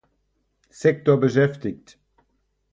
[0.71, 1.99] Sektor beschäftigt.